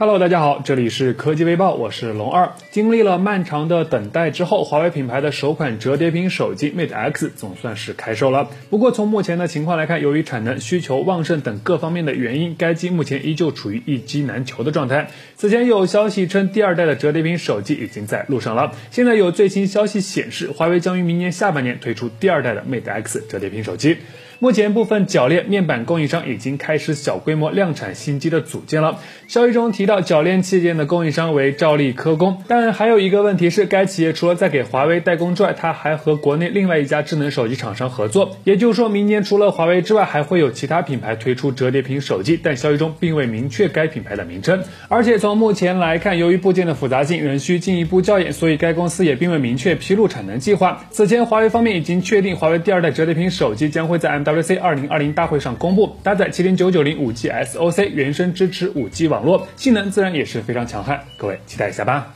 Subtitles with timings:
[0.00, 2.52] Hello，大家好，这里是科技微报，我是龙二。
[2.70, 8.48] 经历了漫长的等待之后，华为品牌的首款折叠屏手机 Mate X 总算是开售了。
[8.70, 15.10] 不过从目前的情况来看，由于产能、需求旺盛等各方面的原因，该机目前依旧处于一机难求的状态。
[15.34, 18.70] 此前有消息称，第二代的折叠屏手机已经在路上了。
[18.92, 23.96] 现在有最新消息显示，华为将于明年下半年推出第二代的 Mate X 折叠屏手机。
[24.40, 29.00] 目前部分铰链面板供应商已经开始小规模量产新机的组件了。
[29.26, 38.36] 消息中提到，铰链器件的供应商为兆力科工，但还有一个问题是，该企业除了在给华为代工之外，它还和国内另外一家智能手机厂商合作。
[38.44, 44.62] 也就是说明年除了华为之外，还会有其他品牌推出折叠屏手机，但消息中并未明确该品牌的名称。
[44.88, 50.86] 而且从目前来看，由于部件的复杂性仍需进一步校验，所以该公司也并未明确披露产能计划。
[50.90, 62.12] 此前，华为方面已经确定，华为第二代折叠屏手机将会在 WC 二零二零大会上公布，搭载麒麟九九零五 G SoC，原生支持五 G 网络，性能自然也是非常强悍，各位期待一下吧。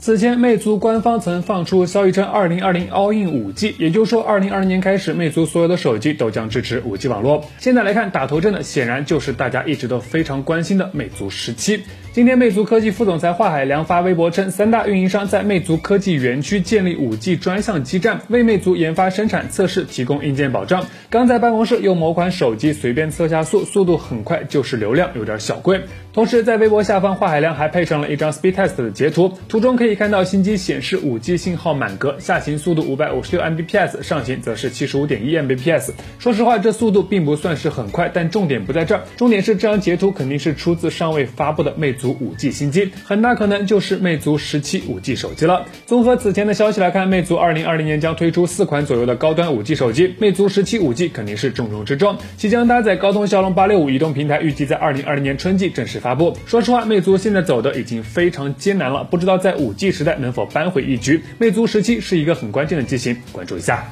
[0.00, 7.44] 此前，魅族官方曾放出消息称，2020 All In 5G，也就是说，2020年开始，魅族所有的手机都将支持 5G 网络。
[7.58, 11.82] 现在来看，打头阵的显然就是大家一直都非常关心的魅族十七。
[12.12, 20.86] 今天，魅族科技副总裁华海良发微博称，三大运营商在魅族科技园区建立 5G 专项基站，为魅族研发、生产、测试提供硬件保障。
[21.10, 25.80] 刚在办公室用某款手机随便测下速，速度很快，就是流量有点小贵。
[26.12, 35.92] 同时，在微博下方，华海良还配上了一张 Speed Test 的截图，图中可以可以看到新机显示 5G 信号满格，下行速度556 Mbps，上行则是75.1 Mbps。
[36.18, 45.64] 说实话，这速度并不算是很快，但重点不在这儿，重点是这张截图肯定是出自尚未发布的魅族 5G 新机，很大可能就是魅族十七 5G 手机了。
[45.86, 56.08] 综合此前的消息来看，魅族2020年将推出四款左右的高端 5G 手机，魅族十七 5G 肯定是重中之重，其将搭载高通骁龙865移动平台，预计在2020年春季正式发。
[56.08, 56.34] 发布。
[56.46, 61.22] 说实话，魅族现在走的已经非常艰难了，不知道在五 G 时代能否扳回一局。
[61.38, 63.88] 魅族十七是一个很关键的机型，关注一下。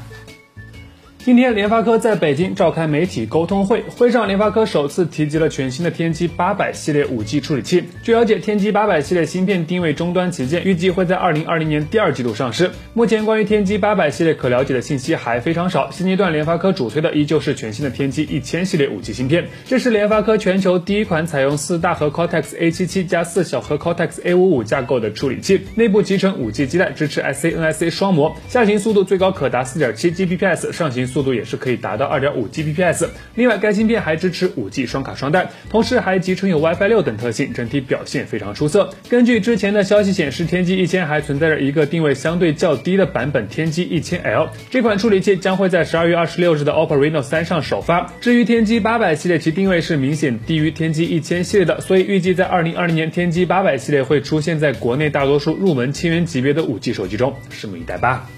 [1.27, 7.83] 今天，联发科在北京召开媒体沟通会，会上联发科首次提及了全新的天玑八百系列五 G 处理器。
[8.01, 12.71] 据了解，天玑八百系列芯片定位终端旗舰，预计会在二零二零年第二季度上市。
[12.95, 19.49] 目前关于天玑八百系列可了解的信息还非常少，现阶段联发科主推的依旧是全新的天玑一千系列五 G 芯片。
[19.65, 31.16] 这是联发科全球第一款采用四大核 Cortex A 七七加四小核 Cortex A 五五架构的处理器，内部集成五 G 基带，支持 SANIC 双模，下行速度最高可达四点七 Gbps，上行速。
[31.17, 33.09] 速度也是可以达到二点五 Gbps。
[33.37, 38.91] 另外，该芯片还支持五 G 双卡双待，同时还集成有 WiFi 六等特性，整体表现非常出色。
[39.09, 48.13] 根据之前的消息显示，天玑一千还存在着一个定位相对较低的版本天玑一千 L，这款处理器将会在十二月二十六日的 OPPO Reno 三上首发。
[48.21, 58.29] 至于天玑八百系列，其定位是明显低于天玑一千系列的，所以预计在二零二零年天玑八百系列会出现在国内大多数入门千元级别的五 G 手机中，拭目以待吧。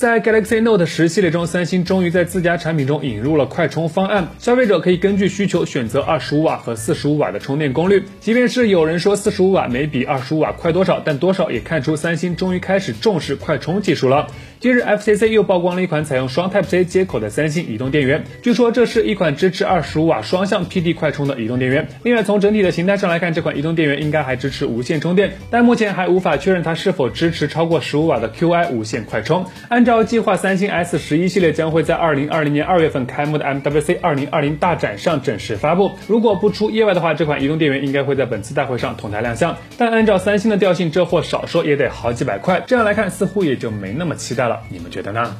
[0.00, 8.04] 在 Galaxy Note 十系列中，三星终于在自家产品中引入了快充方案，消费者可以根据需求选择二十五瓦和四十五瓦的充电功率。
[8.18, 14.28] 即便是有人说四十五瓦没比二十五瓦快多少，但多少也看出三星终于开始重视快充技术了。
[14.60, 21.88] 近日，FCC 又曝光了一款采用双 Type C 接口的三星移动电源，据说这是一款支持二十五瓦双向 PD 快充的移动电源。
[22.02, 29.46] 另外，从整体的形态上来看，这款移动电源应该还支持无线充电，但目前还无法确认它是否支持超过十五瓦的 QI 无线快充。
[29.70, 35.92] 按照计划，三星 S 十一系列将会在二零二零年二月份开幕的 MWC 二零二零大展上正式发布。
[36.06, 39.56] 如果不出意外的话，这款移动电源应该会在本次大会上同台亮相。
[39.78, 44.49] 但按照三星的调性，这货少说也得好几百块，这样来看，似乎也就没那么期待了。
[44.68, 45.36] 你们觉得呢？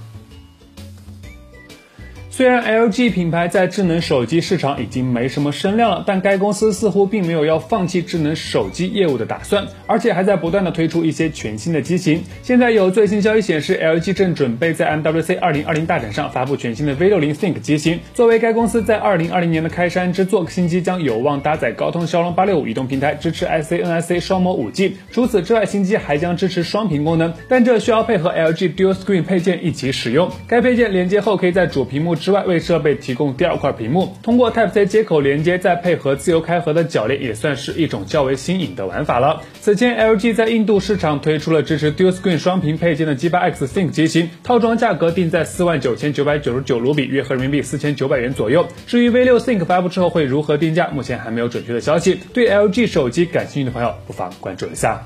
[2.41, 12.23] 虽然 LG 品牌在智能手机市场已经没什么声量了，但该公司似乎并没有要放弃智能手机业务的打算，而且还在不断的推出一些全新的机型。
[12.43, 18.01] 现在有最新消息显示，LG 正准备在 MWC 二零二零大展上发布全新的 V 六零 Think 机型。
[18.15, 24.97] 作为该公司在二零二零年的开山之作，新机将有望搭载高通骁龙八六五移动平台，支持 SANIC 双模五 G。
[25.11, 30.31] 除此之外，新机还将支持双屏功能，但这需要配合 LG Dual Screen 配件一起使用。
[30.49, 39.43] 该配件连接后，可以在主屏幕之之外为设备提供第二块屏幕，通过 Type C 接口连接，再配合自由开合的铰链，也算是一种较为新颖的玩法了。
[39.61, 48.65] 此前，LG 在印度市场推出了支持 Dual Screen 双屏配件的 G8X Think 机型，套装价格定在四万九千九百九十九卢比，约合人民币四千九百元左右。
[48.87, 52.17] 至于 V6 Think 发布之后会如何定价，目前还没有准确的消息。
[52.33, 55.05] 对 LG 手机感兴趣的朋友，不妨关注一下。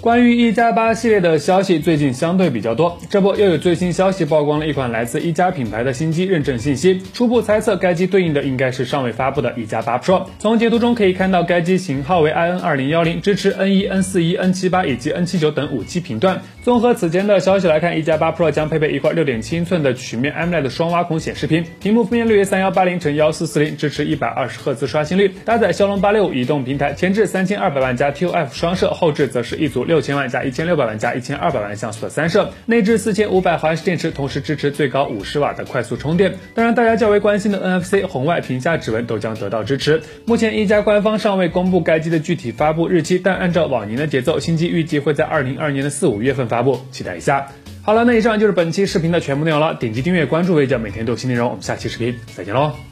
[0.00, 10.24] 关于一加八系列的消息最近相对比较多，这不又有最新消息曝光了一款来自一加品牌的新机认证信息，初步猜测该机对应的应该是尚未发布的一加八 Pro。
[10.38, 16.40] 从截图中可以看到，该机型号为 IN 二零幺零，支持 N 一、N 四一、N 七八以及 N 七九等五 G 频段。
[16.62, 30.80] 综合此前的消息来看，一加八 Pro 将配备一块六点七英寸的曲面 AMOLED 双挖孔显示屏，屏幕分辨率为三幺八零乘幺四四零，支持一百二十赫兹刷新率，搭载骁龙八六五移动平台，前置三千二百万加 TOF 双摄，后置则是一组六千万加一千六。
[30.80, 36.36] 百万加一千二百万像素的三摄，内置四千五百毫安时电池，同时支持最高五十瓦的快速充电。
[36.54, 40.00] 当然，大家较为关心的 NFC、红外、屏下指纹都将得到支持。
[40.24, 47.48] 目前一加官方尚未公布该机的具体发布日期，但按照往年的节奏，新机预计会在二零二二年的四五月份发布，期待一下。
[47.82, 49.74] 好了，那以上就是本期视频的全部内容了。
[49.74, 51.50] 点击订阅关注为将，每天都有新内容。
[51.50, 52.89] 我们下期视频再见喽。